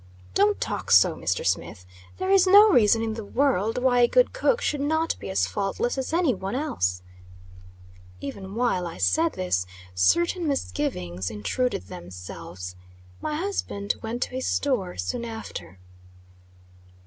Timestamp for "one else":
6.33-7.03